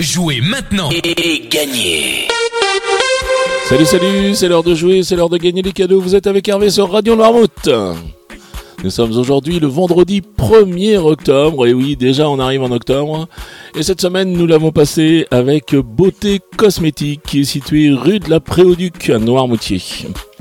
[0.00, 2.26] Jouez maintenant et gagnez
[3.66, 6.00] Salut, salut, c'est l'heure de jouer, c'est l'heure de gagner des cadeaux.
[6.00, 7.70] Vous êtes avec Hervé sur Radio Noirmouth.
[8.82, 13.28] Nous sommes aujourd'hui le vendredi 1er octobre, et oui, déjà on arrive en octobre.
[13.76, 18.40] Et cette semaine, nous l'avons passé avec Beauté Cosmétique, qui est située rue de la
[18.40, 19.80] Préauduc à Noirmoutier.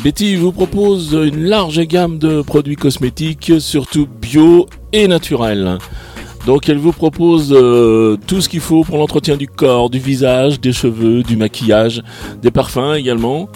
[0.04, 5.78] Betty vous propose une large gamme de produits cosmétiques, surtout bio et naturels.
[6.46, 10.60] Donc elle vous propose euh, tout ce qu'il faut pour l'entretien du corps, du visage,
[10.60, 12.04] des cheveux, du maquillage,
[12.42, 13.48] des parfums également.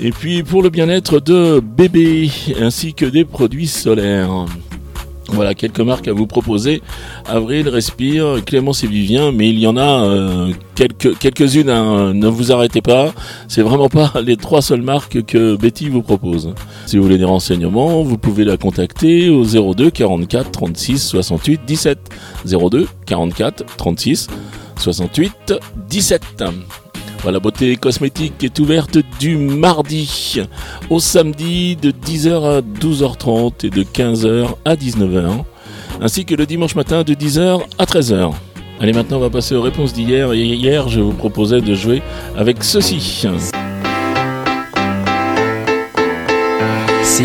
[0.00, 2.30] Et puis pour le bien-être de bébé,
[2.60, 4.46] ainsi que des produits solaires.
[5.32, 6.82] Voilà quelques marques à vous proposer.
[7.28, 11.70] Avril, Respire, Clémence et Vivien, mais il y en a euh, quelques quelques-unes.
[11.70, 12.14] hein.
[12.14, 13.12] Ne vous arrêtez pas.
[13.46, 16.52] C'est vraiment pas les trois seules marques que Betty vous propose.
[16.90, 21.98] Si vous voulez des renseignements, vous pouvez la contacter au 02 44 36 68 17.
[22.44, 24.26] 02 44 36
[24.76, 25.54] 68
[25.88, 26.44] 17.
[27.22, 30.40] Voilà, beauté cosmétique est ouverte du mardi
[30.90, 35.44] au samedi de 10h à 12h30 et de 15h à 19h,
[36.00, 38.32] ainsi que le dimanche matin de 10h à 13h.
[38.80, 40.34] Allez, maintenant on va passer aux réponses d'hier.
[40.34, 42.02] Hier, je vous proposais de jouer
[42.36, 43.28] avec ceci.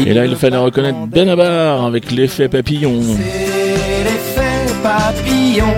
[0.04, 3.02] Et là, il fallait reconnaître Benabar avec l'effet papillon.
[3.02, 5.74] C'est l'effet papillon.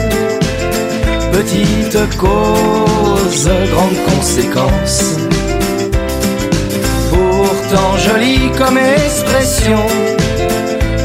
[1.31, 5.17] Petite cause, grande conséquence.
[7.09, 9.79] Pourtant jolie comme expression.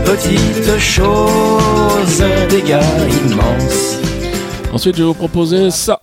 [0.04, 2.80] Petite chose, dégâts
[3.26, 3.98] immenses.
[4.72, 6.01] Ensuite, je vais vous proposer ça.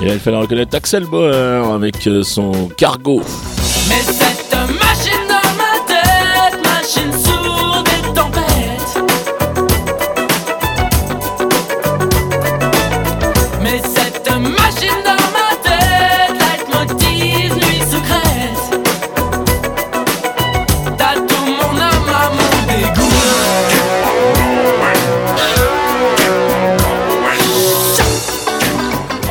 [0.00, 3.20] Et là, il fallait reconnaître Axel Bauer avec euh, son cargo.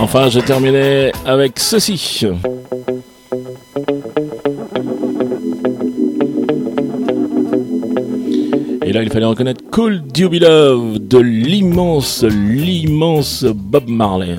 [0.10, 2.26] Enfin, je terminais avec ceci.
[8.84, 14.38] Et là, il fallait reconnaître Cool Doobie Love de l'immense, l'immense Bob Marley.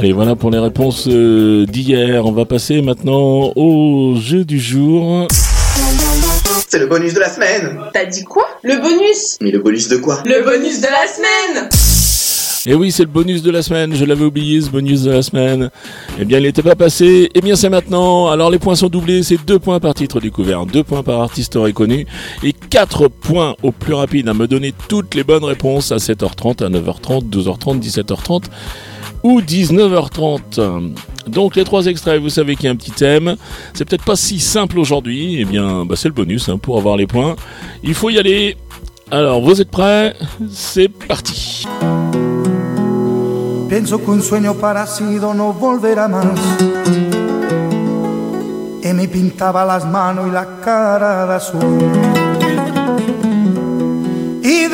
[0.00, 2.24] Allez, voilà pour les réponses euh, d'hier.
[2.24, 5.28] On va passer maintenant au jeu du jour.
[6.68, 8.46] C'est le bonus de la semaine T'as dit quoi?
[8.62, 10.22] Le bonus Mais le bonus de quoi?
[10.24, 11.68] Le bonus de la semaine
[12.64, 13.94] Et oui, c'est le bonus de la semaine.
[13.94, 15.68] Je l'avais oublié, ce bonus de la semaine.
[16.18, 17.28] Eh bien, il n'était pas passé.
[17.34, 18.28] Eh bien, c'est maintenant.
[18.28, 19.22] Alors, les points sont doublés.
[19.22, 22.06] C'est deux points par titre découvert, deux points par artiste reconnu
[22.42, 26.64] et quatre points au plus rapide à me donner toutes les bonnes réponses à 7h30,
[26.64, 28.44] à 9h30, 12h30, 17h30
[29.22, 30.92] ou 19h30.
[31.26, 33.36] Donc les trois extraits, vous savez qu'il y a un petit thème.
[33.74, 35.36] C'est peut-être pas si simple aujourd'hui.
[35.40, 37.36] Eh bien, bah, c'est le bonus hein, pour avoir les points.
[37.82, 38.56] Il faut y aller.
[39.10, 40.14] Alors, vous êtes prêts?
[40.50, 41.66] C'est parti.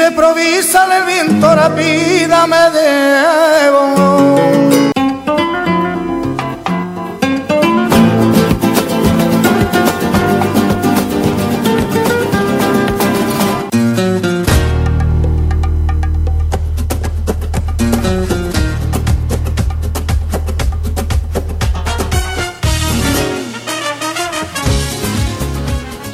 [0.07, 4.86] De provisa el viento rápida me debo.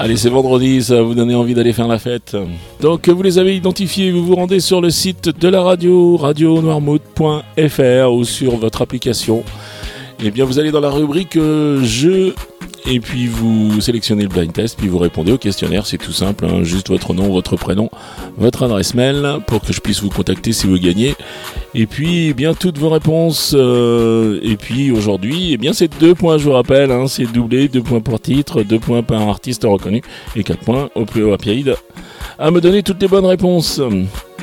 [0.02, 2.36] Allez, c'est vendredi, ça va vous donner envie d'aller faire la fête.
[2.80, 8.12] Donc, vous les avez identifiés, vous vous rendez sur le site de la radio, radionoirmouth.fr
[8.12, 9.44] ou sur votre application.
[10.24, 12.34] Et bien, vous allez dans la rubrique euh, jeux
[12.86, 16.44] et puis vous sélectionnez le blind test, puis vous répondez au questionnaire, c'est tout simple,
[16.44, 17.90] hein, juste votre nom, votre prénom,
[18.36, 21.14] votre adresse mail pour que je puisse vous contacter si vous gagnez.
[21.74, 23.52] Et puis eh bien toutes vos réponses.
[23.56, 27.68] euh, et puis aujourd'hui, eh bien c'est deux points, je vous rappelle, hein, c'est doublé,
[27.68, 30.02] deux points pour titre, deux points par artiste reconnu
[30.36, 31.74] et quatre points au plus rapide
[32.38, 33.80] à me donner toutes les bonnes réponses.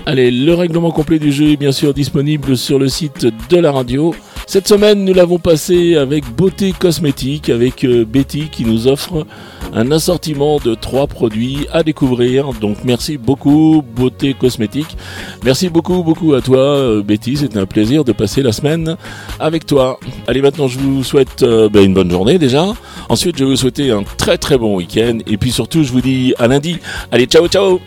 [0.05, 3.71] Allez, le règlement complet du jeu est bien sûr disponible sur le site de la
[3.71, 4.15] radio
[4.49, 9.27] Cette semaine, nous l'avons passé avec Beauté Cosmétique, avec euh, Betty qui nous offre
[9.75, 12.49] un assortiment de trois produits à découvrir.
[12.59, 14.97] Donc merci beaucoup Beauté Cosmétique.
[15.43, 17.37] Merci beaucoup, beaucoup à toi euh, Betty.
[17.37, 18.97] C'était un plaisir de passer la semaine
[19.39, 19.99] avec toi.
[20.25, 22.73] Allez, maintenant je vous souhaite euh, ben, une bonne journée déjà.
[23.07, 25.19] Ensuite, je vais vous souhaiter un très très bon week-end.
[25.27, 26.77] Et puis surtout, je vous dis à lundi.
[27.11, 27.79] Allez, ciao, ciao